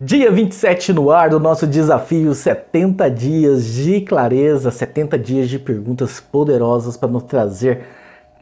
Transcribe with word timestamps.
Dia 0.00 0.30
27 0.30 0.92
no 0.92 1.10
ar 1.10 1.28
do 1.28 1.40
nosso 1.40 1.66
desafio 1.66 2.32
70 2.32 3.10
dias 3.10 3.64
de 3.64 4.00
clareza, 4.00 4.70
70 4.70 5.18
dias 5.18 5.48
de 5.48 5.58
perguntas 5.58 6.20
poderosas 6.20 6.96
para 6.96 7.08
nos 7.08 7.24
trazer 7.24 7.80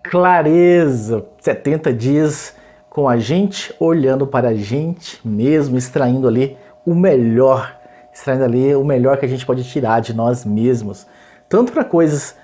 clareza, 0.03 1.25
70 1.41 1.95
dias 1.95 2.55
com 2.91 3.09
a 3.09 3.17
gente 3.17 3.75
olhando 3.81 4.27
para 4.27 4.49
a 4.49 4.55
gente 4.55 5.19
mesmo, 5.27 5.79
extraindo 5.79 6.29
ali 6.29 6.59
o 6.85 6.95
melhor, 6.95 7.75
extraindo 8.13 8.45
ali 8.45 8.77
o 8.77 8.85
melhor 8.85 9.17
que 9.17 9.25
a 9.25 9.29
gente 9.29 9.47
pode 9.47 9.65
tirar 9.65 10.01
de 10.01 10.13
nós 10.13 10.45
mesmos, 10.45 11.07
tanto 11.49 11.73
para 11.73 11.85
coisas 11.85 12.37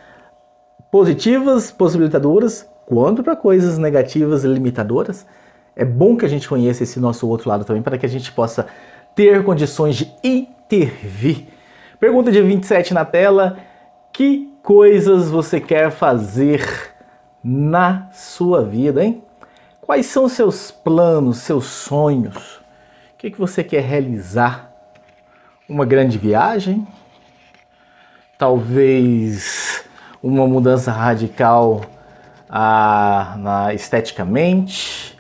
positivas, 0.91 1.71
possibilitadoras, 1.71 2.67
quanto 2.87 3.23
para 3.23 3.37
coisas 3.37 3.77
negativas 3.77 4.43
e 4.43 4.49
limitadoras. 4.49 5.27
É 5.77 5.85
bom 5.85 6.17
que 6.17 6.25
a 6.25 6.29
gente 6.29 6.49
conheça 6.49 6.83
esse 6.83 6.99
nosso 6.99 7.29
outro 7.29 7.51
lado 7.51 7.63
também 7.63 7.83
para 7.83 7.99
que 7.99 8.07
a 8.07 8.09
gente 8.09 8.33
possa 8.33 8.67
ter 9.15 9.45
condições 9.45 9.97
de 9.97 10.13
intervir. 10.23 11.47
Pergunta 11.99 12.31
de 12.33 12.43
27 12.43 12.95
na 12.95 13.05
tela: 13.05 13.59
que 14.13 14.53
coisas 14.63 15.29
você 15.29 15.61
quer 15.61 15.91
fazer 15.91 16.93
na 17.43 18.09
sua 18.13 18.65
vida, 18.65 19.05
hein? 19.05 19.23
Quais 19.81 20.07
são 20.07 20.29
seus 20.29 20.71
planos, 20.71 21.39
seus 21.39 21.67
sonhos? 21.67 22.57
O 23.15 23.19
que, 23.19 23.31
que 23.31 23.39
você 23.39 23.65
quer 23.65 23.83
realizar? 23.83 24.71
Uma 25.69 25.85
grande 25.85 26.19
viagem? 26.19 26.87
Talvez 28.39 29.85
uma 30.23 30.47
mudança 30.47 30.93
radical 30.93 31.83
ah, 32.49 33.35
na, 33.39 33.75
esteticamente? 33.75 35.19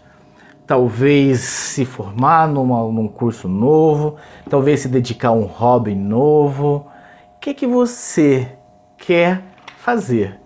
Talvez 0.73 1.41
se 1.41 1.85
formar 1.85 2.49
numa, 2.49 2.91
num 2.91 3.07
curso 3.07 3.47
novo, 3.47 4.17
talvez 4.49 4.81
se 4.81 4.89
dedicar 4.89 5.29
a 5.29 5.33
um 5.33 5.45
hobby 5.45 5.95
novo. 5.95 6.87
O 7.37 7.41
que, 7.43 7.53
que 7.53 7.67
você 7.67 8.49
quer 8.97 9.43
fazer 9.77 10.41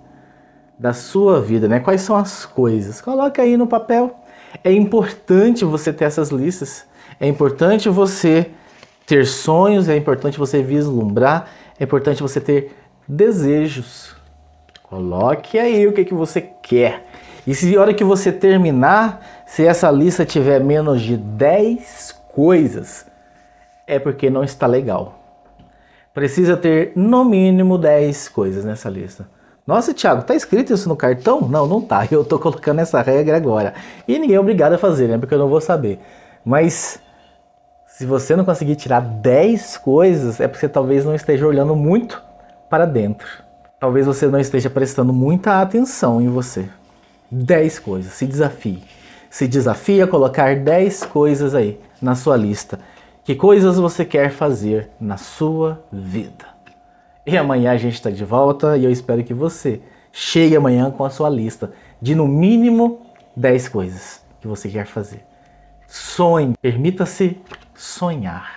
da 0.76 0.92
sua 0.92 1.40
vida, 1.40 1.68
né? 1.68 1.78
Quais 1.78 2.00
são 2.00 2.16
as 2.16 2.44
coisas? 2.44 3.00
Coloca 3.00 3.40
aí 3.40 3.56
no 3.56 3.68
papel. 3.68 4.18
É 4.64 4.72
importante 4.72 5.64
você 5.64 5.92
ter 5.92 6.06
essas 6.06 6.30
listas. 6.30 6.84
É 7.20 7.28
importante 7.28 7.88
você 7.88 8.50
ter 9.06 9.24
sonhos, 9.26 9.88
é 9.88 9.96
importante 9.96 10.40
você 10.40 10.60
vislumbrar, 10.60 11.48
é 11.78 11.84
importante 11.84 12.20
você 12.20 12.40
ter 12.40 12.74
desejos. 13.06 14.16
Coloque 14.82 15.56
aí 15.56 15.86
o 15.86 15.92
que, 15.92 16.04
que 16.04 16.14
você 16.14 16.40
quer. 16.40 17.06
E 17.46 17.54
se 17.54 17.76
a 17.76 17.80
hora 17.80 17.94
que 17.94 18.02
você 18.02 18.32
terminar, 18.32 19.44
se 19.46 19.64
essa 19.64 19.90
lista 19.90 20.24
tiver 20.24 20.58
menos 20.58 21.00
de 21.00 21.16
10 21.16 22.14
coisas, 22.34 23.06
é 23.86 23.98
porque 23.98 24.28
não 24.28 24.42
está 24.42 24.66
legal. 24.66 25.20
Precisa 26.12 26.56
ter 26.56 26.92
no 26.96 27.24
mínimo 27.24 27.78
10 27.78 28.28
coisas 28.30 28.64
nessa 28.64 28.88
lista. 28.88 29.28
Nossa, 29.66 29.92
Thiago, 29.92 30.22
tá 30.22 30.34
escrito 30.34 30.72
isso 30.72 30.88
no 30.88 30.96
cartão? 30.96 31.40
Não, 31.42 31.66
não 31.66 31.80
tá. 31.80 32.06
Eu 32.10 32.24
tô 32.24 32.38
colocando 32.38 32.80
essa 32.80 33.00
regra 33.02 33.36
agora. 33.36 33.74
E 34.08 34.18
ninguém 34.18 34.36
é 34.36 34.40
obrigado 34.40 34.72
a 34.72 34.78
fazer, 34.78 35.08
né? 35.08 35.18
Porque 35.18 35.34
eu 35.34 35.38
não 35.38 35.48
vou 35.48 35.60
saber. 35.60 35.98
Mas 36.44 37.00
se 37.86 38.06
você 38.06 38.36
não 38.36 38.44
conseguir 38.44 38.76
tirar 38.76 39.00
10 39.00 39.78
coisas, 39.78 40.40
é 40.40 40.46
porque 40.46 40.60
você 40.60 40.68
talvez 40.68 41.04
não 41.04 41.14
esteja 41.14 41.46
olhando 41.46 41.74
muito 41.74 42.22
para 42.70 42.86
dentro. 42.86 43.26
Talvez 43.78 44.06
você 44.06 44.26
não 44.26 44.38
esteja 44.38 44.70
prestando 44.70 45.12
muita 45.12 45.60
atenção 45.60 46.20
em 46.20 46.28
você. 46.28 46.68
10 47.30 47.78
coisas. 47.78 48.12
Se 48.12 48.26
desafie. 48.26 48.82
Se 49.30 49.46
desafie 49.46 50.02
a 50.02 50.06
colocar 50.06 50.56
10 50.56 51.04
coisas 51.04 51.54
aí 51.54 51.78
na 52.00 52.14
sua 52.14 52.36
lista. 52.36 52.78
Que 53.24 53.34
coisas 53.34 53.76
você 53.76 54.04
quer 54.04 54.30
fazer 54.30 54.88
na 55.00 55.16
sua 55.16 55.84
vida? 55.92 56.46
E 57.26 57.36
amanhã 57.36 57.72
a 57.72 57.76
gente 57.76 57.94
está 57.94 58.08
de 58.08 58.24
volta 58.24 58.76
e 58.76 58.84
eu 58.84 58.90
espero 58.90 59.24
que 59.24 59.34
você 59.34 59.80
chegue 60.12 60.54
amanhã 60.54 60.90
com 60.90 61.04
a 61.04 61.10
sua 61.10 61.28
lista 61.28 61.72
de 62.00 62.14
no 62.14 62.28
mínimo 62.28 63.02
10 63.36 63.68
coisas 63.68 64.22
que 64.40 64.46
você 64.46 64.68
quer 64.68 64.86
fazer. 64.86 65.24
Sonhe, 65.88 66.54
permita-se 66.62 67.36
sonhar. 67.74 68.55